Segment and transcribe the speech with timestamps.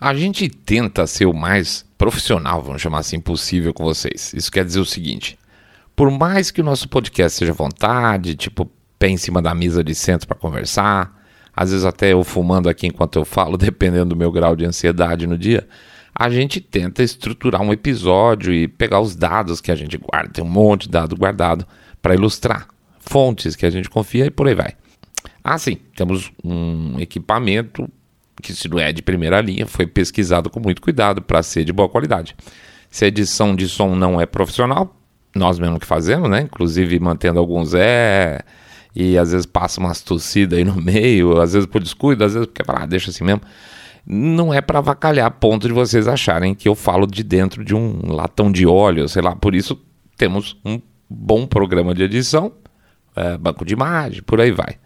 [0.00, 4.34] A gente tenta ser o mais profissional, vamos chamar assim, possível com vocês.
[4.34, 5.38] Isso quer dizer o seguinte:
[5.94, 9.94] por mais que o nosso podcast seja vontade, tipo, pé em cima da mesa de
[9.94, 14.32] centro para conversar, às vezes até eu fumando aqui enquanto eu falo, dependendo do meu
[14.32, 15.66] grau de ansiedade no dia,
[16.14, 20.44] a gente tenta estruturar um episódio e pegar os dados que a gente guarda, tem
[20.44, 21.66] um monte de dado guardado
[22.02, 22.68] para ilustrar,
[22.98, 24.74] fontes que a gente confia e por aí vai.
[25.42, 27.88] Ah, sim, temos um equipamento
[28.44, 31.72] que, se não é de primeira linha, foi pesquisado com muito cuidado para ser de
[31.72, 32.36] boa qualidade.
[32.90, 34.94] Se a edição de som não é profissional,
[35.34, 36.42] nós mesmo que fazemos, né?
[36.42, 38.42] Inclusive mantendo alguns é
[38.94, 42.46] e às vezes passa umas tossidas aí no meio, às vezes por descuido, às vezes
[42.46, 43.40] porque ah, deixa assim mesmo.
[44.06, 48.12] Não é para avacalhar ponto de vocês acharem que eu falo de dentro de um
[48.12, 49.34] latão de óleo, sei lá.
[49.34, 49.80] Por isso
[50.16, 52.52] temos um bom programa de edição,
[53.16, 54.76] é, banco de imagem, por aí vai.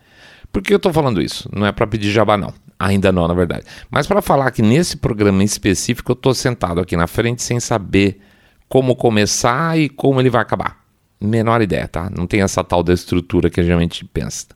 [0.52, 1.50] Por que eu estou falando isso?
[1.52, 2.54] Não é para pedir jabá, não.
[2.78, 3.64] Ainda não, na verdade.
[3.90, 7.58] Mas para falar que nesse programa em específico eu estou sentado aqui na frente sem
[7.58, 8.20] saber
[8.68, 10.78] como começar e como ele vai acabar.
[11.20, 12.08] Menor ideia, tá?
[12.16, 14.46] Não tem essa tal da estrutura que a gente pensa.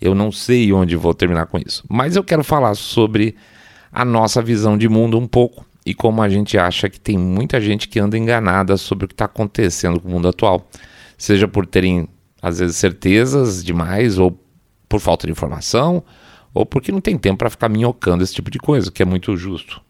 [0.00, 1.84] Eu não sei onde vou terminar com isso.
[1.88, 3.36] Mas eu quero falar sobre
[3.92, 7.60] a nossa visão de mundo um pouco e como a gente acha que tem muita
[7.60, 10.68] gente que anda enganada sobre o que está acontecendo com o mundo atual.
[11.16, 12.08] Seja por terem,
[12.40, 14.38] às vezes, certezas demais ou
[14.88, 16.02] por falta de informação,
[16.52, 19.36] ou porque não tem tempo para ficar minhocando esse tipo de coisa, que é muito
[19.36, 19.80] justo.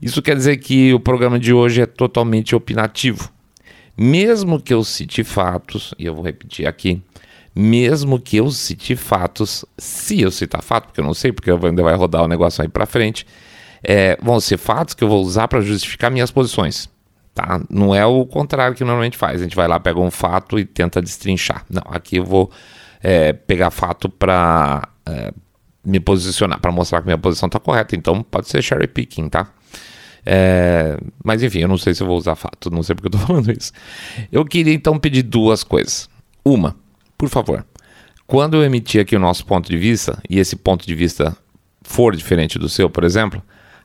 [0.00, 3.30] Isso quer dizer que o programa de hoje é totalmente opinativo.
[3.96, 7.02] Mesmo que eu cite fatos, e eu vou repetir aqui,
[7.54, 11.82] mesmo que eu cite fatos, se eu citar fato, porque eu não sei, porque ainda
[11.82, 13.26] vai rodar o negócio aí para frente,
[13.82, 16.88] é, vão ser fatos que eu vou usar para justificar minhas posições.
[17.34, 17.60] Tá?
[17.68, 19.40] Não é o contrário que normalmente faz.
[19.40, 21.64] A gente vai lá, pega um fato e tenta destrinchar.
[21.68, 22.50] Não, aqui eu vou
[23.02, 25.32] é, pegar fato para é,
[25.84, 27.96] me posicionar, para mostrar que minha posição está correta.
[27.96, 29.50] Então pode ser cherry picking, tá?
[30.26, 33.18] É, mas enfim, eu não sei se eu vou usar fato, não sei porque eu
[33.18, 33.72] estou falando isso.
[34.30, 36.08] Eu queria então pedir duas coisas.
[36.44, 36.76] Uma,
[37.16, 37.64] por favor,
[38.26, 41.36] quando eu emitir aqui o nosso ponto de vista, e esse ponto de vista
[41.82, 43.42] for diferente do seu, por exemplo,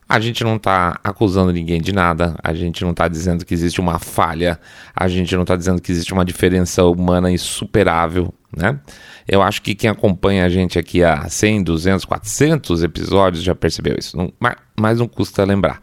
[0.08, 3.80] a gente não está acusando ninguém de nada, a gente não está dizendo que existe
[3.80, 4.60] uma falha,
[4.94, 8.80] a gente não está dizendo que existe uma diferença humana insuperável, né?
[9.28, 13.96] Eu acho que quem acompanha a gente aqui há 100, 200, 400 episódios já percebeu
[13.98, 15.82] isso, não, mas, mas não custa lembrar.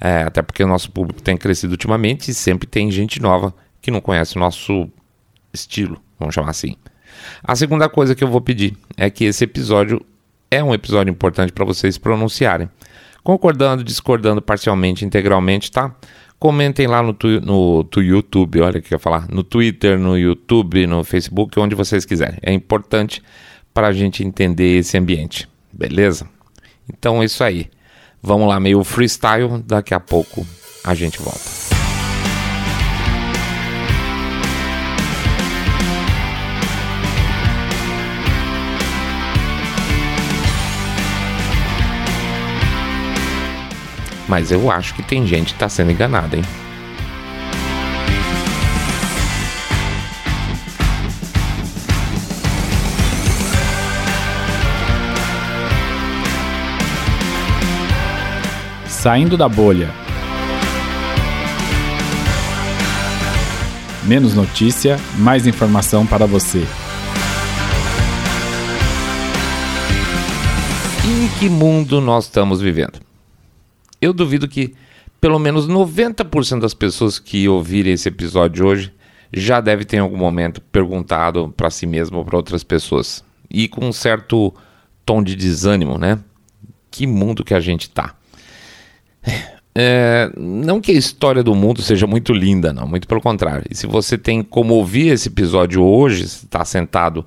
[0.00, 3.90] É, até porque o nosso público tem crescido ultimamente e sempre tem gente nova que
[3.90, 4.88] não conhece o nosso
[5.52, 6.76] estilo, vamos chamar assim.
[7.42, 10.04] A segunda coisa que eu vou pedir é que esse episódio
[10.50, 12.68] é um episódio importante para vocês pronunciarem.
[13.22, 15.94] Concordando, discordando parcialmente, integralmente, tá?
[16.38, 19.98] Comentem lá no, tu, no tu YouTube, olha o que eu ia falar, no Twitter,
[19.98, 22.38] no YouTube, no Facebook, onde vocês quiserem.
[22.42, 23.22] É importante
[23.72, 26.28] para a gente entender esse ambiente, beleza?
[26.88, 27.70] Então é isso aí.
[28.22, 30.46] Vamos lá, meio freestyle, daqui a pouco
[30.84, 31.65] a gente volta.
[44.28, 46.44] Mas eu acho que tem gente que está sendo enganada, hein?
[58.88, 59.88] Saindo da bolha.
[64.02, 66.66] Menos notícia, mais informação para você.
[71.04, 73.05] Em que mundo nós estamos vivendo?
[74.00, 74.74] Eu duvido que
[75.20, 78.92] pelo menos 90% das pessoas que ouvirem esse episódio hoje
[79.32, 83.24] já deve ter em algum momento perguntado para si mesmo ou para outras pessoas.
[83.50, 84.54] E com um certo
[85.04, 86.18] tom de desânimo, né?
[86.90, 88.14] Que mundo que a gente tá.
[89.78, 93.62] É, não que a história do mundo seja muito linda, não, muito pelo contrário.
[93.70, 97.26] E se você tem como ouvir esse episódio hoje, está sentado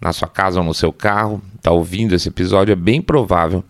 [0.00, 3.62] na sua casa ou no seu carro, está ouvindo esse episódio, é bem provável,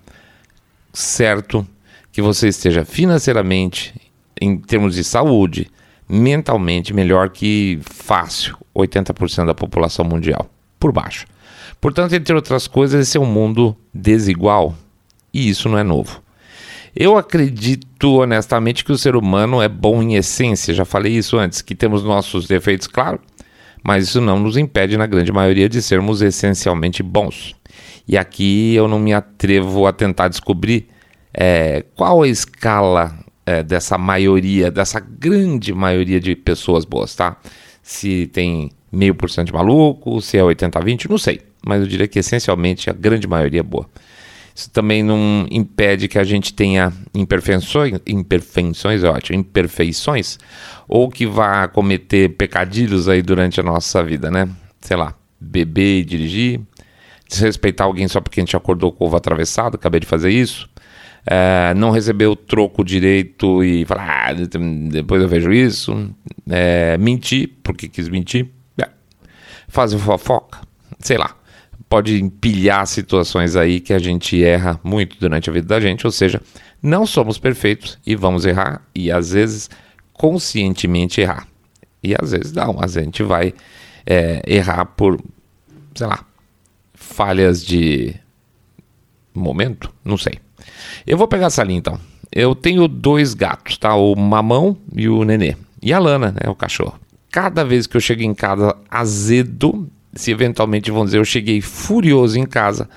[0.90, 1.66] certo,
[2.14, 3.92] que você esteja financeiramente,
[4.40, 5.68] em termos de saúde,
[6.08, 10.48] mentalmente melhor que fácil 80% da população mundial,
[10.78, 11.26] por baixo.
[11.80, 14.76] Portanto, entre outras coisas, esse é um mundo desigual
[15.32, 16.22] e isso não é novo.
[16.94, 21.62] Eu acredito honestamente que o ser humano é bom em essência, já falei isso antes,
[21.62, 23.18] que temos nossos defeitos, claro,
[23.82, 27.56] mas isso não nos impede, na grande maioria, de sermos essencialmente bons.
[28.06, 30.93] E aqui eu não me atrevo a tentar descobrir
[31.34, 37.36] é, qual a escala é, dessa maioria, dessa grande maioria de pessoas boas, tá?
[37.82, 41.40] Se tem meio por cento de maluco, se é 80 a 20, não sei.
[41.66, 43.88] Mas eu diria que essencialmente a grande maioria é boa.
[44.54, 50.38] Isso também não impede que a gente tenha imperfeições, imperfeições é ótimo, imperfeições,
[50.86, 54.48] ou que vá cometer pecadilhos aí durante a nossa vida, né?
[54.80, 56.60] Sei lá, beber e dirigir,
[57.28, 60.68] desrespeitar alguém só porque a gente acordou com o ovo atravessado, acabei de fazer isso,
[61.26, 64.34] é, não receber o troco direito e falar, ah,
[64.90, 66.10] depois eu vejo isso,
[66.48, 68.48] é, mentir porque quis mentir,
[68.80, 68.88] é,
[69.68, 70.60] fazer fofoca,
[70.98, 71.36] sei lá
[71.94, 76.10] pode empilhar situações aí que a gente erra muito durante a vida da gente, ou
[76.10, 76.42] seja,
[76.82, 79.70] não somos perfeitos e vamos errar e às vezes
[80.12, 81.46] conscientemente errar.
[82.02, 83.54] E às vezes não, às vezes a gente vai
[84.04, 85.22] é, errar por,
[85.94, 86.24] sei lá,
[86.94, 88.14] falhas de
[89.32, 90.40] momento, não sei.
[91.06, 92.00] Eu vou pegar essa linha então.
[92.32, 93.94] Eu tenho dois gatos, tá?
[93.94, 95.56] O mamão e o nenê.
[95.82, 96.50] E a Lana, né?
[96.50, 96.98] O cachorro.
[97.30, 102.38] Cada vez que eu chego em casa azedo, se eventualmente vão dizer eu cheguei furioso
[102.38, 102.88] em casa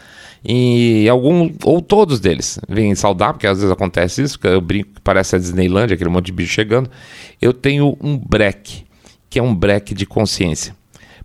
[0.50, 5.02] e algum ou todos deles vêm saudar, porque às vezes acontece isso, eu brinco que
[5.02, 6.90] parece a Disneylandia, aquele monte de bicho chegando.
[7.42, 8.86] Eu tenho um break,
[9.30, 10.76] que é um break de consciência.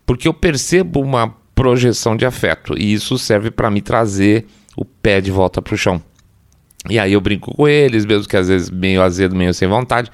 [0.05, 4.47] Porque eu percebo uma projeção de afeto e isso serve para me trazer
[4.77, 6.03] o pé de volta para o chão.
[6.91, 10.11] E aí eu brinco com eles, mesmo que às vezes meio azedo, meio sem vontade,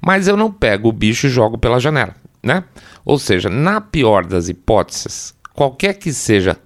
[0.00, 2.64] mas eu não pego o bicho e jogo pela janela né?
[3.04, 6.56] Ou seja, na pior das hipóteses, qualquer que seja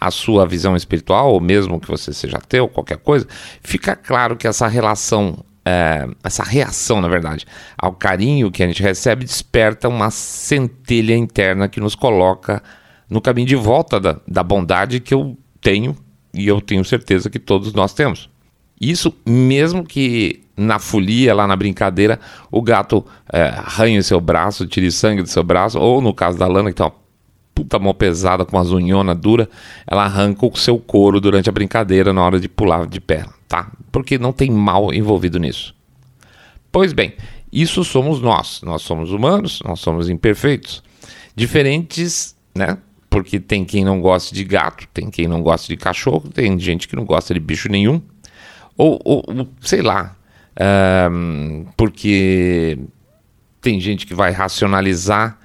[0.00, 3.26] a sua visão espiritual, ou mesmo que você seja ateu, qualquer coisa,
[3.62, 7.46] fica claro que essa relação, é, essa reação, na verdade,
[7.78, 12.60] ao carinho que a gente recebe, desperta uma centelha interna que nos coloca
[13.08, 15.94] no caminho de volta da, da bondade que eu tenho
[16.34, 18.31] e eu tenho certeza que todos nós temos.
[18.82, 22.18] Isso mesmo que na folia, lá na brincadeira,
[22.50, 26.48] o gato é, arranha seu braço, tire sangue do seu braço, ou no caso da
[26.48, 26.92] Lana, que tem uma
[27.54, 29.48] puta mão pesada com uma zunhona dura,
[29.86, 33.70] ela arranca o seu couro durante a brincadeira na hora de pular de pé, tá?
[33.92, 35.72] Porque não tem mal envolvido nisso.
[36.72, 37.14] Pois bem,
[37.52, 38.62] isso somos nós.
[38.62, 40.82] Nós somos humanos, nós somos imperfeitos.
[41.36, 42.78] Diferentes, né?
[43.08, 46.88] Porque tem quem não gosta de gato, tem quem não gosta de cachorro, tem gente
[46.88, 48.00] que não gosta de bicho nenhum.
[48.76, 50.16] Ou, ou sei lá,
[51.76, 52.78] porque
[53.60, 55.38] tem gente que vai racionalizar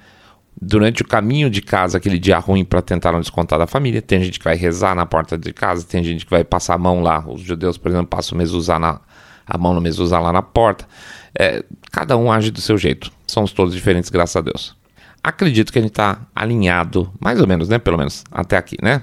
[0.60, 4.02] durante o caminho de casa aquele dia ruim para tentar não descontar da família.
[4.02, 6.78] Tem gente que vai rezar na porta de casa, tem gente que vai passar a
[6.78, 7.24] mão lá.
[7.26, 9.00] Os judeus, por exemplo, passam o na,
[9.46, 10.86] a mão no mezuzá lá na porta.
[11.38, 13.10] É, cada um age do seu jeito.
[13.26, 14.76] Somos todos diferentes, graças a Deus.
[15.22, 17.78] Acredito que a gente está alinhado, mais ou menos, né?
[17.78, 19.02] Pelo menos até aqui, né?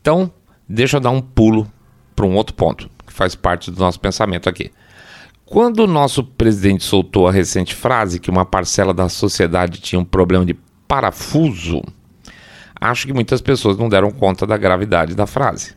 [0.00, 0.30] Então,
[0.68, 1.70] deixa eu dar um pulo
[2.14, 4.70] para um outro ponto que faz parte do nosso pensamento aqui.
[5.44, 10.04] Quando o nosso presidente soltou a recente frase que uma parcela da sociedade tinha um
[10.04, 10.54] problema de
[10.86, 11.82] parafuso,
[12.80, 15.74] acho que muitas pessoas não deram conta da gravidade da frase.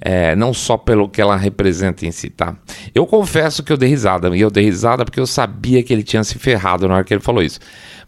[0.00, 2.56] É, não só pelo que ela representa em si, tá?
[2.94, 6.02] Eu confesso que eu dei risada, e eu dei risada porque eu sabia que ele
[6.02, 7.58] tinha se ferrado na hora que ele falou isso.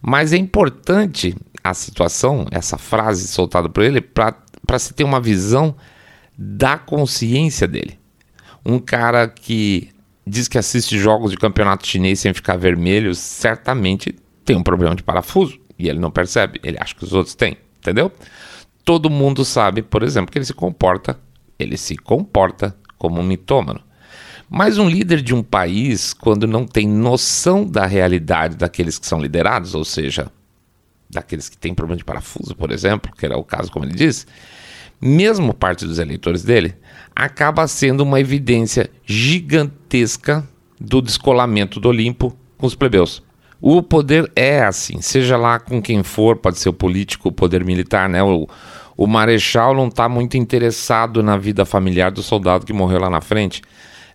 [0.01, 1.35] Mas é importante
[1.65, 5.75] a situação, essa frase soltada por ele, para se ter uma visão
[6.39, 7.99] da consciência dele.
[8.69, 9.91] Um cara que
[10.27, 15.05] diz que assiste jogos de campeonato chinês sem ficar vermelho, certamente tem um problema de
[15.05, 15.61] parafuso.
[15.79, 18.11] E ele não percebe, ele acha que os outros têm, entendeu?
[18.85, 21.19] Todo mundo sabe, por exemplo, que ele se comporta,
[21.59, 23.81] ele se comporta como um mitômano.
[24.49, 29.21] Mas um líder de um país, quando não tem noção da realidade daqueles que são
[29.21, 30.31] liderados, ou seja,
[31.11, 34.27] daqueles que têm problema de parafuso, por exemplo, que era o caso como ele disse,
[35.01, 36.75] mesmo parte dos eleitores dele,
[37.15, 40.47] acaba sendo uma evidência gigantesca
[40.81, 43.23] do descolamento do Olimpo com os plebeus.
[43.61, 47.65] O poder é assim, seja lá com quem for, pode ser o político, o poder
[47.65, 48.23] militar, né?
[48.23, 48.47] O,
[48.97, 53.21] o marechal não está muito interessado na vida familiar do soldado que morreu lá na
[53.21, 53.63] frente.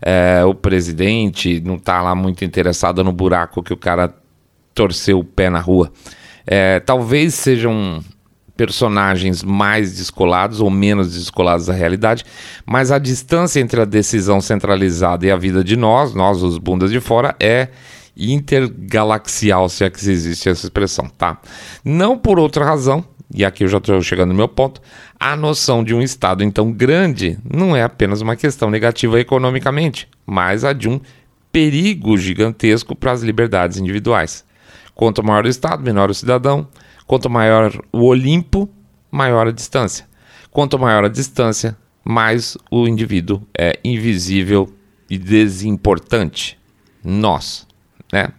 [0.02, 4.14] É, o presidente não está lá muito interessado no buraco que o cara
[4.74, 5.92] torceu o pé na rua.
[6.46, 8.02] É, talvez seja um,
[8.62, 12.24] personagens mais descolados ou menos descolados da realidade,
[12.63, 16.91] mas a distância entre a decisão centralizada e a vida de nós, nós os bundas
[16.91, 17.70] de fora, é
[18.15, 21.39] intergalaxial, se é que existe essa expressão, tá?
[21.84, 23.03] Não por outra razão,
[23.34, 24.80] e aqui eu já estou chegando no meu ponto,
[25.20, 30.63] a noção de um Estado então grande não é apenas uma questão negativa economicamente, mas
[30.63, 31.01] a de um
[31.51, 34.46] perigo gigantesco para as liberdades individuais.
[34.94, 36.68] Quanto maior o Estado, menor o cidadão,
[37.12, 38.70] Quanto maior o Olimpo,
[39.12, 40.08] maior a distância.
[40.50, 44.74] Quanto maior a distância, mais o indivíduo é invisível
[45.10, 46.58] e desimportante.
[47.03, 47.68] Nós,
[48.13, 48.30] né?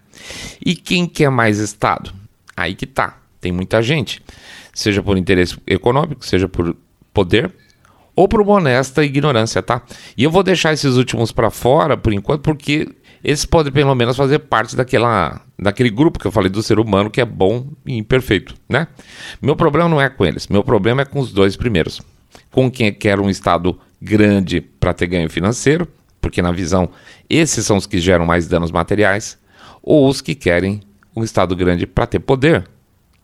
[0.65, 2.15] E quem quer mais Estado?
[2.57, 3.19] Aí que tá.
[3.43, 4.23] Tem muita gente,
[4.73, 6.75] seja por interesse econômico, seja por
[7.13, 7.55] poder,
[8.17, 9.83] ou por uma honesta ignorância, tá?
[10.17, 12.89] E eu vou deixar esses últimos para fora por enquanto, porque
[13.23, 17.11] esses podem pelo menos fazer parte daquela, daquele grupo que eu falei do ser humano
[17.11, 18.89] que é bom e imperfeito, né?
[19.41, 22.01] Meu problema não é com eles, meu problema é com os dois primeiros.
[22.51, 25.87] Com quem quer um Estado grande para ter ganho financeiro,
[26.21, 26.89] porque na visão
[27.29, 29.39] esses são os que geram mais danos materiais,
[29.83, 30.81] ou os que querem
[31.15, 32.69] um Estado grande para ter poder,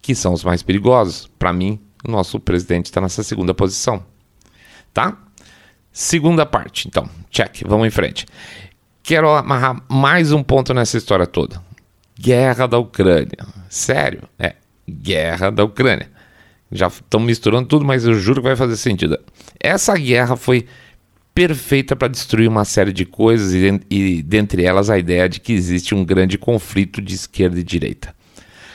[0.02, 1.28] que são os mais perigosos.
[1.38, 4.02] Para mim, o nosso presidente está nessa segunda posição
[4.98, 5.16] tá?
[5.92, 8.26] Segunda parte, então, check, vamos em frente.
[9.08, 11.62] Quero amarrar mais um ponto nessa história toda.
[12.20, 13.38] Guerra da Ucrânia.
[13.70, 16.10] Sério, é guerra da Ucrânia.
[16.70, 19.18] Já estão misturando tudo, mas eu juro que vai fazer sentido.
[19.58, 20.66] Essa guerra foi
[21.34, 25.54] perfeita para destruir uma série de coisas e, e dentre elas a ideia de que
[25.54, 28.14] existe um grande conflito de esquerda e direita.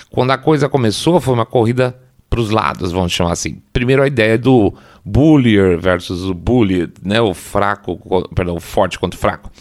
[0.09, 1.95] Quando a coisa começou, foi uma corrida
[2.27, 3.61] para os lados, vamos chamar assim.
[3.71, 4.73] Primeiro a ideia do
[5.05, 9.51] bullier versus o bully, né, o fraco, perdão, o forte contra o fraco.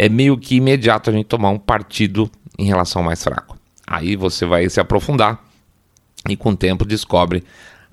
[0.00, 3.58] É meio que imediato a gente tomar um partido em relação ao mais fraco.
[3.84, 5.44] Aí você vai se aprofundar
[6.28, 7.42] e com o tempo descobre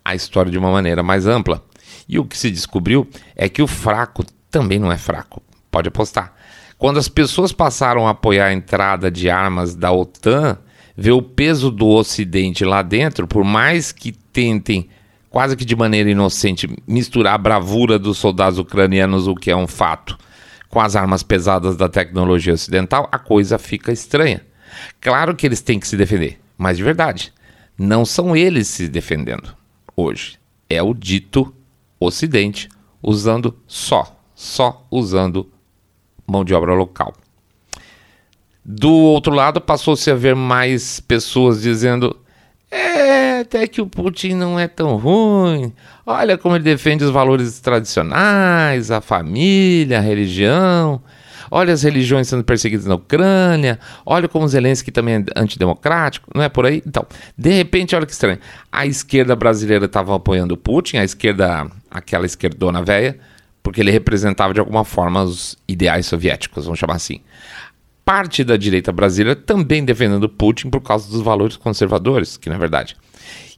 [0.03, 1.63] a história de uma maneira mais ampla.
[2.07, 5.41] E o que se descobriu é que o fraco também não é fraco.
[5.71, 6.31] Pode apostar.
[6.77, 10.59] Quando as pessoas passaram a apoiar a entrada de armas da OTAN,
[10.95, 14.89] ver o peso do Ocidente lá dentro, por mais que tentem,
[15.27, 19.65] quase que de maneira inocente, misturar a bravura dos soldados ucranianos, o que é um
[19.65, 20.15] fato,
[20.75, 24.45] com as armas pesadas da tecnologia ocidental, a coisa fica estranha.
[24.99, 27.33] Claro que eles têm que se defender, mas de verdade,
[27.77, 29.55] não são eles se defendendo
[29.95, 30.37] hoje.
[30.69, 31.55] É o dito
[31.97, 32.67] Ocidente
[33.01, 35.49] usando só, só usando
[36.27, 37.13] mão de obra local.
[38.65, 42.19] Do outro lado, passou-se a ver mais pessoas dizendo:
[42.71, 45.73] é, até que o Putin não é tão ruim.
[46.05, 51.01] Olha como ele defende os valores tradicionais, a família, a religião.
[51.51, 53.79] Olha as religiões sendo perseguidas na Ucrânia.
[54.05, 56.29] Olha como Zelensky também é antidemocrático.
[56.33, 56.81] Não é por aí?
[56.85, 57.05] Então,
[57.37, 58.39] de repente, olha que estranho.
[58.71, 63.17] A esquerda brasileira estava apoiando o Putin, a esquerda, aquela esquerdona velha,
[63.61, 67.21] porque ele representava de alguma forma os ideais soviéticos, vamos chamar assim
[68.05, 72.95] parte da direita brasileira também defendendo Putin por causa dos valores conservadores, que na verdade.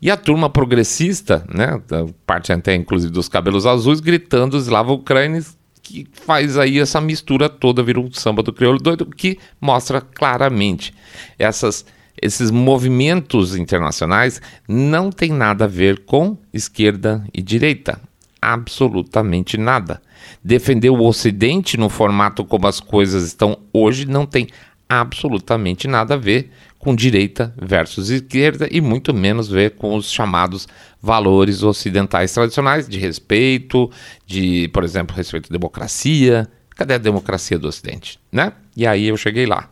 [0.02, 1.82] E a turma progressista, né,
[2.26, 5.44] parte até inclusive dos cabelos azuis, gritando Slava Ucrânia,
[5.82, 10.94] que faz aí essa mistura toda, vira um samba do crioulo doido, que mostra claramente
[11.38, 11.86] essas,
[12.22, 18.00] esses movimentos internacionais não tem nada a ver com esquerda e direita.
[18.48, 20.02] Absolutamente nada.
[20.42, 24.48] Defender o Ocidente no formato como as coisas estão hoje não tem
[24.88, 26.50] absolutamente nada a ver
[26.80, 30.66] com direita versus esquerda e muito menos ver com os chamados
[31.02, 33.92] valores ocidentais tradicionais de respeito,
[34.26, 36.48] de, por exemplo, respeito à democracia.
[36.70, 38.54] Cadê a democracia do Ocidente, né?
[38.78, 39.70] E aí eu cheguei lá.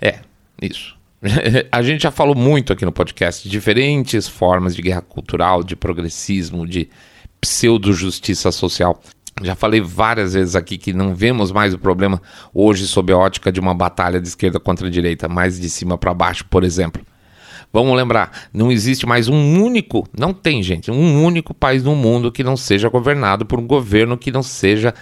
[0.00, 0.18] É,
[0.60, 0.96] isso.
[1.70, 5.76] a gente já falou muito aqui no podcast de diferentes formas de guerra cultural, de
[5.76, 6.90] progressismo, de
[7.42, 9.02] pseudo-justiça social.
[9.42, 12.22] Já falei várias vezes aqui que não vemos mais o problema
[12.54, 16.14] hoje sob a ótica de uma batalha de esquerda contra direita, mais de cima para
[16.14, 17.02] baixo, por exemplo.
[17.72, 22.30] Vamos lembrar, não existe mais um único, não tem gente, um único país no mundo
[22.30, 24.94] que não seja governado por um governo que não seja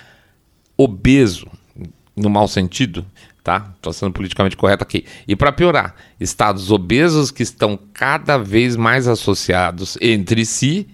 [0.76, 1.49] obeso,
[2.16, 3.04] no mau sentido,
[3.42, 3.73] tá?
[3.75, 5.04] Estou sendo politicamente correto aqui.
[5.26, 10.87] E para piorar, estados obesos que estão cada vez mais associados entre si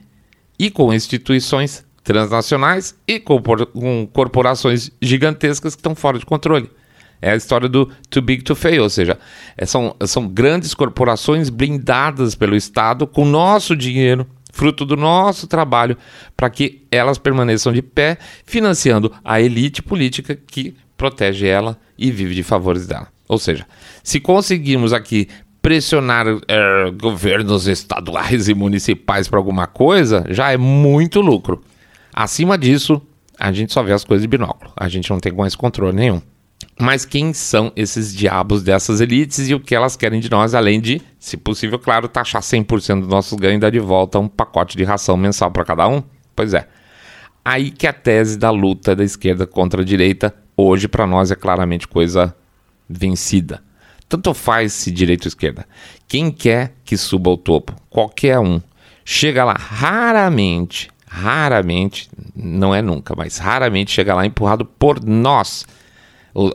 [0.59, 6.71] e com instituições transnacionais e com, com corporações gigantescas que estão fora de controle.
[7.21, 9.19] É a história do too big to fail, ou seja,
[9.57, 15.97] é, são, são grandes corporações blindadas pelo Estado com nosso dinheiro, fruto do nosso trabalho,
[16.37, 22.35] para que elas permaneçam de pé, financiando a elite política que protege ela e vive
[22.35, 23.09] de favores dela.
[23.29, 23.67] Ou seja,
[24.03, 25.29] se conseguirmos aqui
[25.67, 31.61] pressionar é, governos estaduais e municipais para alguma coisa, já é muito lucro.
[32.15, 33.03] Acima disso,
[33.37, 34.71] a gente só vê as coisas de binóculo.
[34.77, 36.23] A gente não tem mais controle nenhum.
[36.79, 40.81] Mas quem são esses diabos dessas elites e o que elas querem de nós, além
[40.81, 44.77] de, se possível, claro, taxar 100% do nosso ganho e dar de volta um pacote
[44.77, 46.01] de ração mensal para cada um?
[46.37, 46.69] Pois é.
[47.45, 51.35] Aí que a tese da luta da esquerda contra a direita, hoje para nós é
[51.35, 52.33] claramente coisa
[52.89, 53.67] vencida.
[54.09, 55.67] Tanto faz se direita ou esquerda.
[56.07, 58.61] Quem quer que suba ao topo, qualquer um,
[59.05, 65.67] chega lá raramente raramente, não é nunca, mas raramente chega lá empurrado por nós.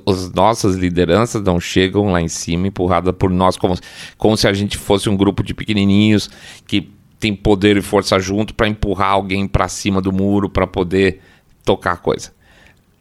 [0.05, 3.75] as nossas lideranças não chegam lá em cima empurrada por nós, como,
[4.17, 6.29] como se a gente fosse um grupo de pequenininhos
[6.67, 11.21] que tem poder e força junto para empurrar alguém para cima do muro para poder
[11.63, 12.31] tocar a coisa.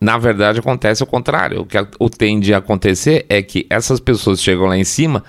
[0.00, 1.66] Na verdade, acontece o contrário.
[1.98, 5.22] O que tende a acontecer é que essas pessoas chegam lá em cima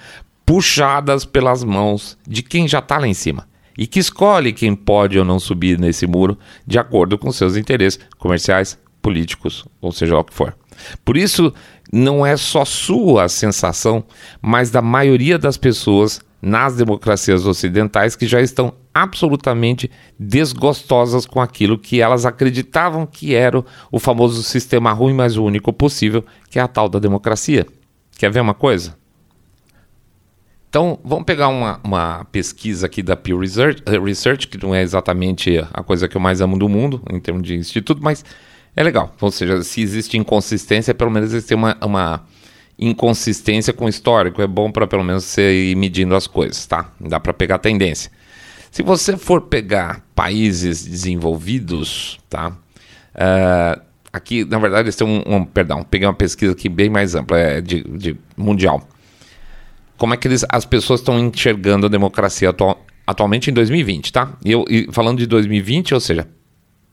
[0.46, 3.48] puxadas pelas mãos de quem já está lá em cima
[3.78, 8.00] e que escolhe quem pode ou não subir nesse muro de acordo com seus interesses
[8.18, 10.56] comerciais, políticos, ou seja o que for.
[11.04, 11.54] Por isso,
[11.92, 14.04] não é só sua a sensação,
[14.42, 21.78] mas da maioria das pessoas nas democracias ocidentais que já estão absolutamente desgostosas com aquilo
[21.78, 26.62] que elas acreditavam que era o famoso sistema ruim, mas o único possível, que é
[26.62, 27.66] a tal da democracia.
[28.18, 28.98] Quer ver uma coisa?
[30.70, 34.82] Então, vamos pegar uma, uma pesquisa aqui da Pew Research, eh, Research, que não é
[34.82, 38.24] exatamente a coisa que eu mais amo do mundo, em termos de instituto, mas
[38.74, 39.14] é legal.
[39.20, 42.26] Ou seja, se existe inconsistência, pelo menos existe uma, uma
[42.80, 44.42] inconsistência com o histórico.
[44.42, 46.90] É bom para pelo menos você ir medindo as coisas, tá?
[47.00, 48.10] Dá para pegar tendência.
[48.72, 52.58] Se você for pegar países desenvolvidos, tá?
[53.14, 53.82] Uh,
[54.14, 57.38] aqui, na verdade, eles têm um, um, Perdão, peguei uma pesquisa aqui bem mais ampla,
[57.38, 58.88] é de, de mundial.
[59.98, 64.38] Como é que eles, as pessoas estão enxergando a democracia atual, atualmente em 2020, tá?
[64.44, 66.26] E, eu, e falando de 2020, ou seja,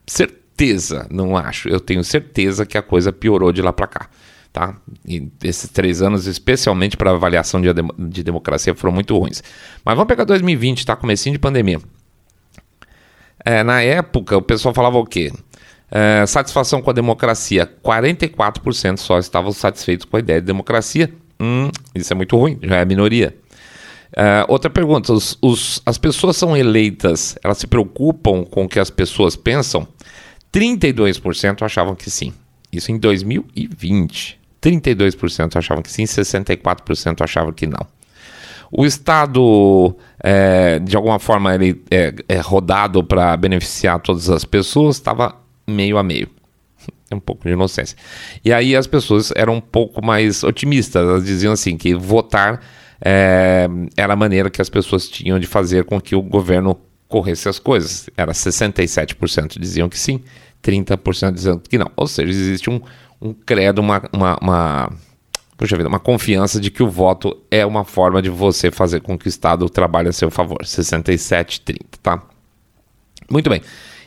[0.05, 4.09] certeza não acho, eu tenho certeza que a coisa piorou de lá para cá.
[4.51, 4.75] Tá?
[5.07, 9.43] E esses três anos, especialmente para avaliação de, de democracia, foram muito ruins.
[9.85, 10.95] Mas vamos pegar 2020, tá?
[10.95, 11.79] Comecinho de pandemia.
[13.45, 15.31] É, na época, o pessoal falava o quê?
[15.91, 17.71] É, satisfação com a democracia.
[17.83, 21.11] 44% só estavam satisfeitos com a ideia de democracia.
[21.39, 23.35] Hum, isso é muito ruim, já é a minoria.
[24.15, 28.79] É, outra pergunta: os, os, as pessoas são eleitas, elas se preocupam com o que
[28.79, 29.87] as pessoas pensam?
[30.51, 32.33] 32% achavam que sim.
[32.71, 34.38] Isso em 2020.
[34.61, 37.85] 32% achavam que sim, 64% achavam que não.
[38.71, 44.97] O Estado, é, de alguma forma, ele é, é rodado para beneficiar todas as pessoas,
[44.97, 45.35] estava
[45.67, 46.29] meio a meio.
[47.09, 47.97] É um pouco de inocência.
[48.45, 51.01] E aí as pessoas eram um pouco mais otimistas.
[51.01, 52.61] Elas diziam assim que votar
[53.03, 57.49] é, era a maneira que as pessoas tinham de fazer com que o governo corresse
[57.49, 58.09] as coisas.
[58.15, 60.21] Era 67% diziam que sim,
[60.63, 61.91] 30% dizendo que não.
[61.95, 62.81] Ou seja, existe um,
[63.21, 64.89] um credo, uma, uma, uma,
[65.57, 69.17] puxa vida, uma confiança de que o voto é uma forma de você fazer com
[69.17, 70.65] que o Estado trabalhe a seu favor.
[70.65, 72.21] 67, 30, tá?
[73.29, 73.61] Muito bem.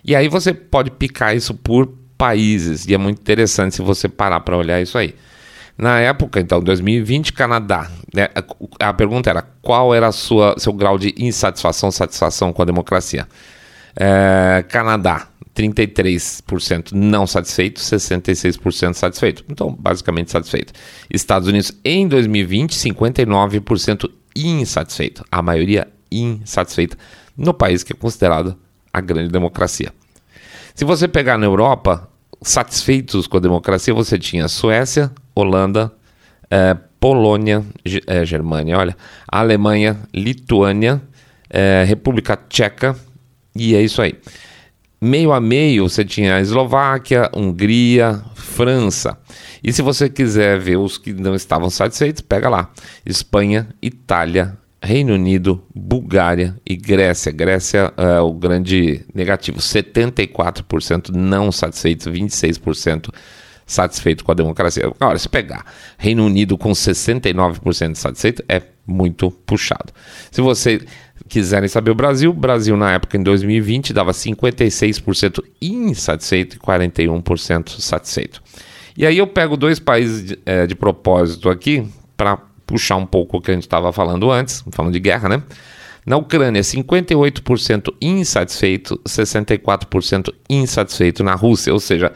[0.05, 4.41] E aí você pode picar isso por países, e é muito interessante se você parar
[4.41, 5.15] para olhar isso aí.
[5.77, 7.91] Na época, então, 2020, Canadá.
[8.15, 8.29] Né,
[8.79, 13.27] a pergunta era qual era sua, seu grau de insatisfação, satisfação com a democracia.
[13.97, 19.45] É, Canadá, 33% não satisfeito, 66% satisfeito.
[19.49, 20.73] Então, basicamente satisfeito.
[21.11, 25.25] Estados Unidos, em 2020, 59% insatisfeito.
[25.31, 26.97] A maioria insatisfeita
[27.37, 28.57] no país que é considerado
[28.93, 29.93] a grande democracia.
[30.75, 32.09] Se você pegar na Europa,
[32.41, 35.93] satisfeitos com a democracia, você tinha Suécia, Holanda,
[36.51, 37.65] eh, Polônia,
[38.07, 38.97] eh, Germânia, olha,
[39.29, 41.03] Alemanha, Lituânia,
[41.51, 42.97] eh, República Tcheca,
[43.55, 44.15] e é isso aí.
[45.05, 49.19] Meio a meio você tinha a Eslováquia, Hungria, França.
[49.61, 52.71] E se você quiser ver os que não estavam satisfeitos, pega lá:
[53.05, 57.33] Espanha, Itália, Reino Unido, Bulgária e Grécia.
[57.33, 63.13] Grécia é o grande negativo, 74% não satisfeitos, 26%
[63.67, 64.87] satisfeito com a democracia.
[65.01, 65.67] Agora, se pegar
[65.99, 69.93] Reino Unido com 69% satisfeito, é muito puxado.
[70.31, 70.81] Se você
[71.29, 78.43] quiserem saber o Brasil, Brasil na época em 2020 dava 56% insatisfeito e 41% satisfeito.
[78.97, 83.39] E aí eu pego dois países de, é, de propósito aqui para puxar um pouco
[83.39, 85.43] o que a gente estava falando antes, falando de guerra, né?
[86.05, 92.13] Na Ucrânia, 58% insatisfeito, 64% insatisfeito na Rússia, ou seja,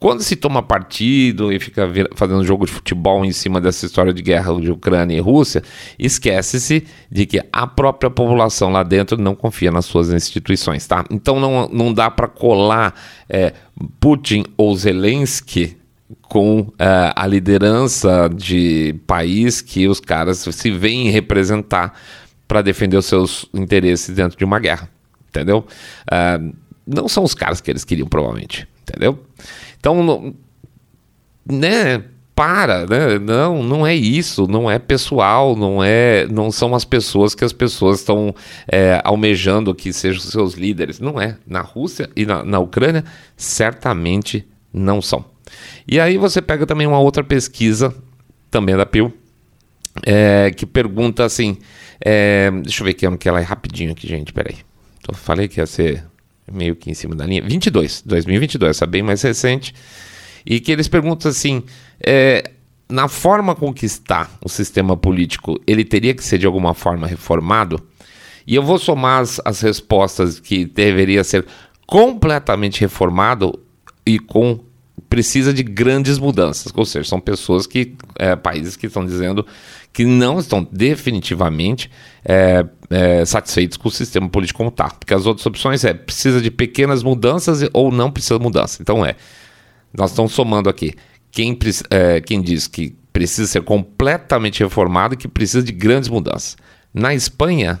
[0.00, 1.86] quando se toma partido e fica
[2.16, 5.62] fazendo jogo de futebol em cima dessa história de guerra de Ucrânia e Rússia,
[5.98, 11.04] esquece-se de que a própria população lá dentro não confia nas suas instituições, tá?
[11.10, 12.94] Então não, não dá para colar
[13.28, 13.52] é,
[14.00, 15.76] Putin ou Zelensky
[16.22, 16.72] com uh,
[17.14, 21.92] a liderança de país que os caras se veem representar
[22.48, 24.88] para defender os seus interesses dentro de uma guerra,
[25.28, 25.66] entendeu?
[26.10, 26.54] Uh,
[26.86, 29.18] não são os caras que eles queriam, provavelmente, entendeu?
[29.80, 30.34] Então,
[31.50, 32.04] né?
[32.34, 33.18] Para, né?
[33.18, 37.52] Não, não é isso, não é pessoal, não é, não são as pessoas que as
[37.52, 38.34] pessoas estão
[38.66, 41.00] é, almejando que sejam seus líderes.
[41.00, 41.36] Não é.
[41.46, 43.04] Na Rússia e na, na Ucrânia,
[43.36, 45.24] certamente não são.
[45.86, 47.94] E aí você pega também uma outra pesquisa,
[48.50, 49.12] também da Pew,
[50.06, 51.58] é, que pergunta assim.
[52.00, 54.32] É, deixa eu ver que que ela é rapidinho aqui, gente.
[54.32, 54.56] Peraí.
[55.06, 56.04] Eu falei que ia ser
[56.50, 57.42] meio que em cima da linha.
[57.42, 59.74] 22, 2022, essa bem mais recente.
[60.44, 61.62] E que eles perguntam assim:
[62.00, 62.50] é,
[62.88, 67.06] na forma com que está o sistema político, ele teria que ser de alguma forma
[67.06, 67.80] reformado?
[68.46, 71.46] E eu vou somar as, as respostas que deveria ser
[71.86, 73.58] completamente reformado
[74.04, 74.60] e com
[75.08, 79.44] precisa de grandes mudanças, ou seja, são pessoas que é, países que estão dizendo
[79.92, 81.90] que não estão definitivamente
[82.24, 86.40] é, é, satisfeitos com o sistema político como está, porque as outras opções é precisa
[86.40, 88.80] de pequenas mudanças ou não precisa de mudança.
[88.80, 89.16] Então é,
[89.92, 90.94] nós estamos somando aqui
[91.30, 91.58] quem,
[91.90, 96.56] é, quem diz que precisa ser completamente reformado e que precisa de grandes mudanças.
[96.94, 97.80] Na Espanha,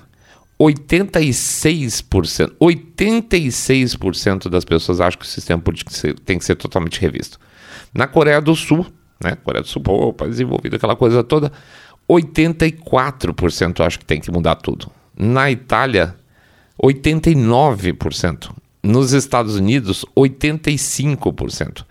[0.60, 5.90] 86%, 86% das pessoas acham que o sistema político
[6.24, 7.38] tem que ser totalmente revisto.
[7.94, 8.86] Na Coreia do Sul,
[9.22, 9.36] né?
[9.42, 11.52] Coreia do Sul, pô, país desenvolvido, aquela coisa toda,
[12.10, 14.90] 84% acham que tem que mudar tudo.
[15.16, 16.16] Na Itália,
[16.82, 18.50] 89%.
[18.82, 21.84] Nos Estados Unidos, 85%.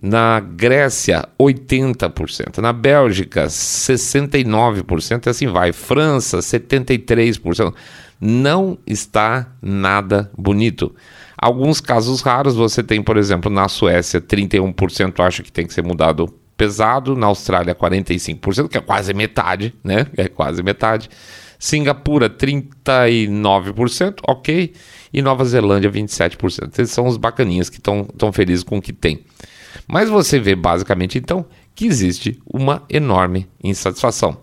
[0.00, 2.58] Na Grécia, 80%.
[2.58, 5.26] Na Bélgica, 69%.
[5.26, 5.72] E assim vai.
[5.72, 7.74] França, 73%
[8.20, 10.94] não está nada bonito.
[11.36, 15.82] Alguns casos raros você tem, por exemplo, na Suécia, 31% acha que tem que ser
[15.82, 20.06] mudado pesado, na Austrália 45%, que é quase metade, né?
[20.16, 21.10] É quase metade.
[21.58, 24.72] Singapura 39%, ok,
[25.12, 26.78] e Nova Zelândia 27%.
[26.78, 29.24] Esses são os bacaninhas que estão felizes com o que tem.
[29.86, 34.38] Mas você vê basicamente então que existe uma enorme insatisfação.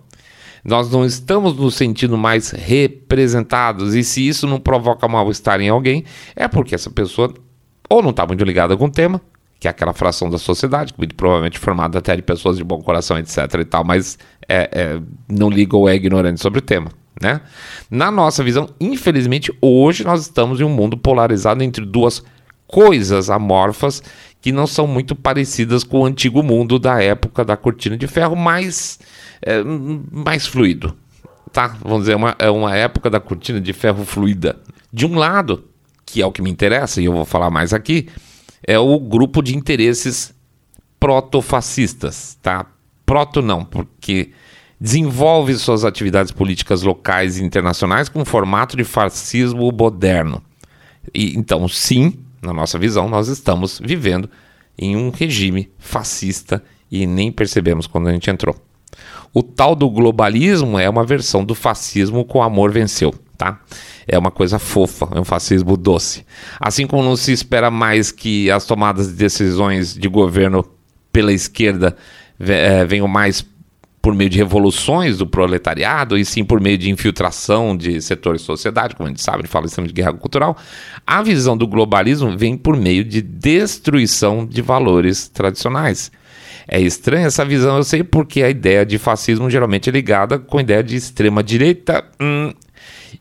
[0.64, 3.94] Nós não estamos nos sentindo mais representados.
[3.96, 7.34] E se isso não provoca mal-estar em alguém, é porque essa pessoa
[7.90, 9.22] ou não está muito ligada com o tema,
[9.64, 13.18] que é aquela fração da sociedade, muito provavelmente formada até de pessoas de bom coração,
[13.18, 13.38] etc.
[13.62, 15.00] e tal, mas é, é,
[15.30, 16.92] não liga ou é ignorante sobre o tema.
[17.22, 17.40] Né?
[17.90, 22.22] Na nossa visão, infelizmente, hoje nós estamos em um mundo polarizado entre duas
[22.68, 24.04] coisas amorfas
[24.42, 28.36] que não são muito parecidas com o antigo mundo da época da cortina de ferro,
[28.36, 29.00] mas
[29.42, 30.94] é, mais fluido.
[31.54, 31.78] Tá?
[31.80, 34.60] Vamos dizer, é uma, é uma época da cortina de ferro fluida.
[34.92, 35.64] De um lado,
[36.06, 38.10] que é o que me interessa, e eu vou falar mais aqui,
[38.66, 40.34] é o grupo de interesses
[41.00, 42.66] protofascistas, tá?
[43.06, 44.32] Proto não, porque
[44.80, 50.42] desenvolve suas atividades políticas locais e internacionais com formato de fascismo moderno.
[51.14, 54.30] E, então, sim, na nossa visão, nós estamos vivendo
[54.78, 58.56] em um regime fascista e nem percebemos quando a gente entrou.
[59.34, 63.60] O tal do globalismo é uma versão do fascismo com amor venceu, tá?
[64.08, 66.26] É uma coisa fofa, é um fascismo doce.
[66.60, 70.66] Assim como não se espera mais que as tomadas de decisões de governo
[71.12, 71.96] pela esquerda
[72.40, 73.46] é, venham mais
[74.04, 78.48] por meio de revoluções do proletariado e sim por meio de infiltração de setores de
[78.48, 80.58] sociedade, como a gente sabe, a gente fala de guerra cultural,
[81.08, 86.12] a visão do globalismo vem por meio de destruição de valores tradicionais.
[86.68, 90.58] É estranha essa visão, eu sei, porque a ideia de fascismo geralmente é ligada com
[90.58, 92.04] a ideia de extrema-direita.
[92.22, 92.52] Hum,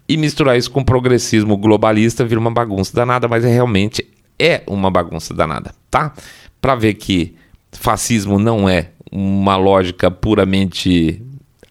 [0.08, 4.06] e misturar isso com progressismo globalista vira uma bagunça danada, mas é realmente
[4.38, 6.12] é uma bagunça danada, tá?
[6.60, 7.34] Para ver que
[7.72, 11.22] fascismo não é uma lógica puramente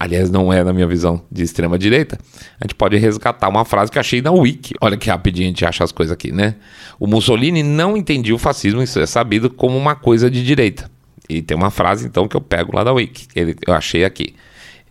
[0.02, 2.18] aliás, não é na minha visão de extrema direita,
[2.60, 4.74] a gente pode resgatar uma frase que achei na Wiki.
[4.80, 6.56] Olha que rapidinho a gente acha as coisas aqui, né?
[6.98, 10.90] O Mussolini não entendia o fascismo, isso é sabido, como uma coisa de direita.
[11.28, 14.34] E tem uma frase então que eu pego lá da Wiki, que eu achei aqui.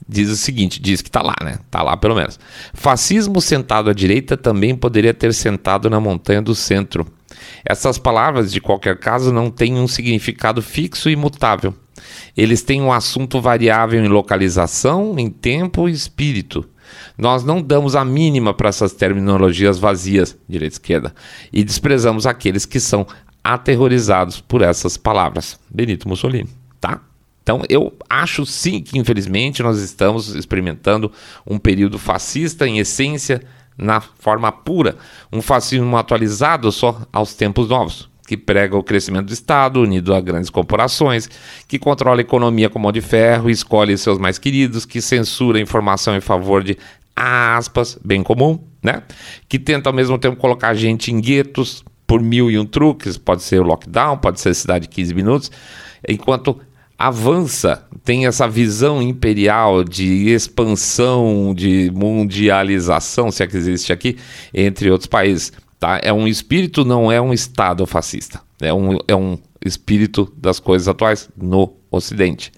[0.08, 1.60] Diz o seguinte, diz que está lá, né?
[1.66, 2.40] Está lá pelo menos.
[2.74, 7.06] Fascismo sentado à direita também poderia ter sentado na montanha do centro.
[7.66, 11.74] Essas palavras, de qualquer caso, não têm um significado fixo e imutável.
[12.36, 16.68] Eles têm um assunto variável em localização, em tempo e espírito.
[17.18, 21.16] Nós não damos a mínima para essas terminologias vazias, direita e esquerda,
[21.54, 23.06] e desprezamos aqueles que são
[23.44, 25.60] aterrorizados por essas palavras.
[25.70, 27.02] Benito Mussolini, tá?
[27.44, 31.12] Então eu acho sim que infelizmente nós estamos experimentando
[31.46, 33.42] um período fascista em essência
[33.78, 34.98] na forma pura,
[35.32, 40.22] um fascismo atualizado só aos tempos novos, que prega o crescimento do Estado unido a
[40.22, 41.30] grandes corporações,
[41.68, 45.62] que controla a economia com mão de ferro escolhe seus mais queridos, que censura a
[45.62, 46.78] informação em favor de
[47.16, 49.04] aspas, bem comum, né?
[49.50, 53.42] Que tenta ao mesmo tempo colocar gente em guetos, por mil e um truques, pode
[53.42, 55.52] ser o lockdown, pode ser a cidade de 15 minutos,
[56.08, 56.60] enquanto
[57.08, 64.18] avança, tem essa visão imperial de expansão, de mundialização, se é que existe aqui,
[64.54, 65.52] entre outros países.
[65.80, 66.00] Tá?
[66.04, 68.40] É um espírito, não é um Estado fascista.
[68.62, 72.52] É um, é um espírito das coisas atuais no Ocidente.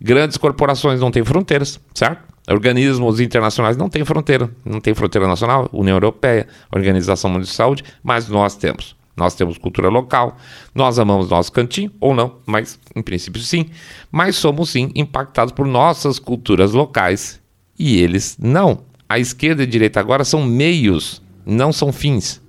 [0.00, 2.32] Grandes corporações não têm fronteiras, certo?
[2.50, 7.84] Organismos internacionais não têm fronteira, não tem fronteira nacional, União Europeia, Organização Mundial de Saúde,
[8.02, 8.96] mas nós temos.
[9.16, 10.36] Nós temos cultura local,
[10.74, 13.66] nós amamos nosso cantinho, ou não, mas em princípio sim.
[14.10, 17.40] Mas somos sim impactados por nossas culturas locais
[17.78, 18.84] e eles não.
[19.08, 22.40] A esquerda e a direita agora são meios, não são fins.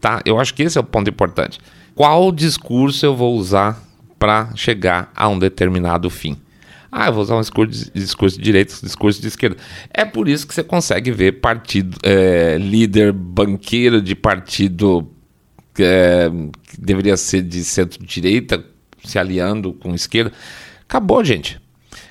[0.00, 0.20] Tá?
[0.24, 1.58] Eu acho que esse é o ponto importante.
[1.94, 3.82] Qual discurso eu vou usar
[4.18, 6.36] para chegar a um determinado fim?
[6.90, 9.56] Ah, eu vou usar um discurso de, discurso de direita, um discurso de esquerda.
[9.90, 15.10] É por isso que você consegue ver partido, é, líder banqueiro de partido
[15.78, 16.30] é,
[16.68, 18.64] que deveria ser de centro-direita
[19.04, 20.32] se aliando com esquerda.
[20.82, 21.60] Acabou, gente.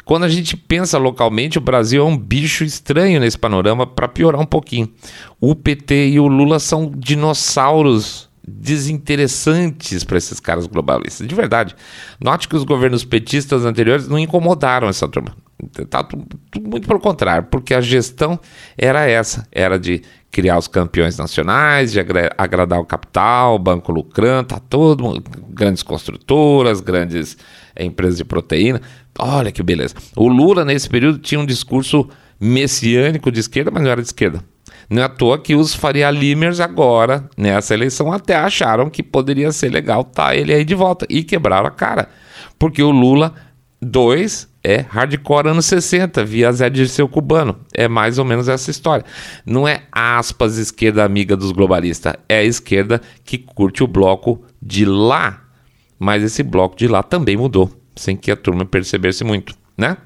[0.04, 4.42] Quando a gente pensa localmente, o Brasil é um bicho estranho nesse panorama, para piorar
[4.42, 4.92] um pouquinho.
[5.40, 11.28] O PT e o Lula são dinossauros desinteressantes para esses caras globalistas.
[11.28, 11.76] De verdade.
[12.20, 15.36] Note que os governos petistas anteriores não incomodaram essa turma.
[15.90, 16.08] Tá
[16.60, 18.40] muito pelo contrário, porque a gestão
[18.76, 20.02] era essa, era de
[20.32, 25.84] criar os campeões nacionais, de agradar o capital, o banco lucrando, tá todo mundo, grandes
[25.84, 27.38] construtoras, grandes
[27.76, 28.82] é, empresas de proteína.
[29.20, 29.94] Olha que beleza.
[30.16, 34.44] O Lula nesse período tinha um discurso messiânico de esquerda, mas não era de esquerda.
[34.90, 39.52] Não é à toa que os Faria Limers agora, nessa eleição, até acharam que poderia
[39.52, 41.06] ser legal tá ele aí de volta.
[41.10, 42.10] E quebraram a cara.
[42.60, 43.34] Porque o Lula
[43.82, 47.58] 2 é hardcore anos 60, via Zé Dirceu Cubano.
[47.74, 49.06] É mais ou menos essa história.
[49.46, 54.86] Não é aspas esquerda amiga dos globalistas, é a esquerda que curte o bloco de
[54.86, 55.42] lá.
[55.98, 59.98] Mas esse bloco de lá também mudou, sem que a turma percebesse muito né?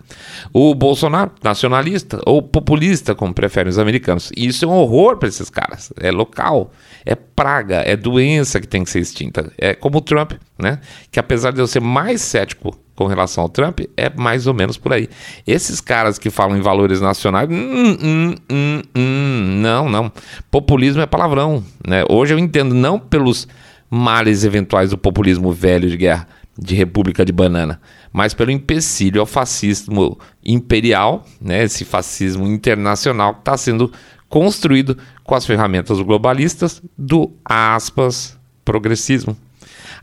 [0.53, 4.31] O Bolsonaro, nacionalista ou populista, como preferem os americanos.
[4.35, 5.91] E isso é um horror para esses caras.
[5.99, 6.71] É local,
[7.05, 9.51] é praga, é doença que tem que ser extinta.
[9.57, 10.79] É como o Trump, né?
[11.11, 14.77] Que apesar de eu ser mais cético com relação ao Trump, é mais ou menos
[14.77, 15.09] por aí.
[15.45, 20.09] Esses caras que falam em valores nacionais, hum, hum, hum, hum não, não.
[20.49, 22.05] Populismo é palavrão, né?
[22.09, 23.45] Hoje eu entendo não pelos
[23.89, 27.81] males eventuais do populismo velho de guerra, de república de banana,
[28.13, 33.91] mas pelo empecilho ao fascismo imperial, né, esse fascismo internacional que está sendo
[34.29, 39.37] construído com as ferramentas globalistas do aspas progressismo.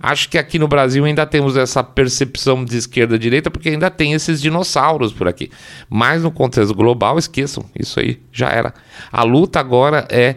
[0.00, 4.40] Acho que aqui no Brasil ainda temos essa percepção de esquerda-direita, porque ainda tem esses
[4.40, 5.50] dinossauros por aqui.
[5.88, 8.74] Mas no contexto global, esqueçam, isso aí já era.
[9.12, 10.36] A luta agora é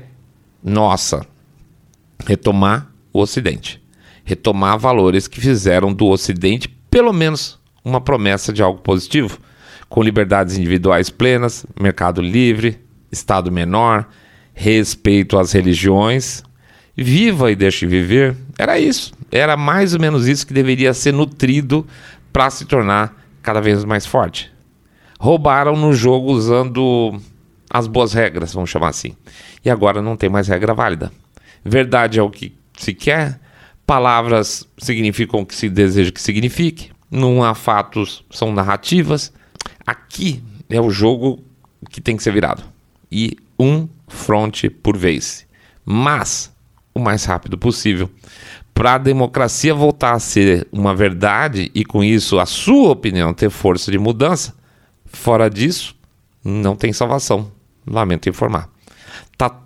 [0.63, 1.25] nossa
[2.25, 3.81] retomar o Ocidente,
[4.25, 9.39] retomar valores que fizeram do Ocidente, pelo menos uma promessa de algo positivo,
[9.87, 12.79] com liberdades individuais plenas, mercado livre,
[13.11, 14.09] Estado menor,
[14.53, 16.43] respeito às religiões,
[16.97, 18.35] viva e deixe viver.
[18.57, 19.13] Era isso.
[19.31, 21.85] Era mais ou menos isso que deveria ser nutrido
[22.33, 24.51] para se tornar cada vez mais forte.
[25.19, 27.21] Roubaram no jogo usando
[27.69, 29.15] as boas regras, vamos chamar assim.
[29.63, 31.11] E agora não tem mais regra válida.
[31.63, 33.39] Verdade é o que se quer,
[33.85, 39.31] palavras significam o que se deseja que signifique, não há fatos, são narrativas.
[39.85, 41.43] Aqui é o jogo
[41.89, 42.63] que tem que ser virado.
[43.11, 45.45] E um fronte por vez.
[45.85, 46.53] Mas
[46.93, 48.09] o mais rápido possível.
[48.73, 53.49] Para a democracia voltar a ser uma verdade e com isso a sua opinião ter
[53.49, 54.53] força de mudança,
[55.05, 55.95] fora disso,
[56.43, 57.51] não tem salvação.
[57.87, 58.69] Lamento informar.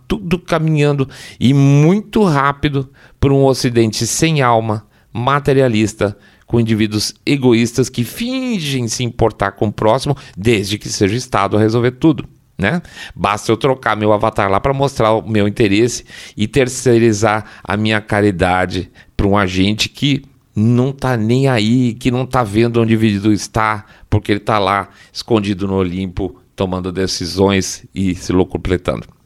[0.10, 1.08] Tudo caminhando
[1.40, 6.18] e muito rápido para um ocidente sem alma, materialista,
[6.48, 11.56] com indivíduos egoístas que fingem se importar com o próximo, desde que seja o Estado
[11.56, 12.28] a resolver tudo.
[12.58, 12.82] Né?
[13.16, 16.04] Basta eu trocar meu avatar lá para mostrar o meu interesse
[16.36, 20.24] e terceirizar a minha caridade para um agente que
[20.56, 24.58] não tá nem aí, que não tá vendo onde o indivíduo está, porque ele tá
[24.58, 29.19] lá escondido no Olimpo, tomando decisões e se locupletando.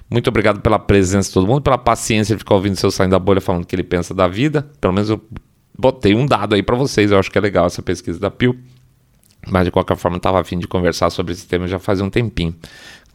[0.07, 3.19] Muito obrigado pela presença de todo mundo, pela paciência de ficar ouvindo seu saindo da
[3.19, 4.69] bolha falando o que ele pensa da vida.
[4.79, 5.19] Pelo menos eu
[5.75, 8.55] botei um dado aí para vocês, eu acho que é legal essa pesquisa da Pio.
[9.47, 12.55] Mas de qualquer forma, estava afim de conversar sobre esse tema já faz um tempinho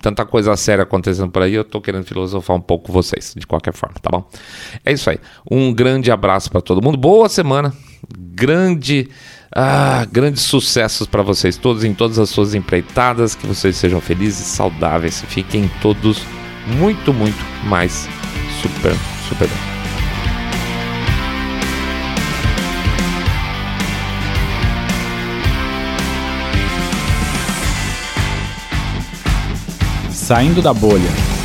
[0.00, 3.46] tanta coisa séria acontecendo por aí, eu tô querendo filosofar um pouco com vocês, de
[3.46, 4.28] qualquer forma, tá bom?
[4.84, 5.18] É isso aí.
[5.50, 6.96] Um grande abraço para todo mundo.
[6.96, 7.74] Boa semana.
[8.16, 9.08] Grande
[9.54, 14.46] ah, grandes sucessos para vocês todos em todas as suas empreitadas, que vocês sejam felizes,
[14.46, 16.22] saudáveis, fiquem todos
[16.66, 18.08] muito, muito mais
[18.60, 18.92] super,
[19.28, 19.77] super bem.
[30.28, 31.38] Saindo da bolha.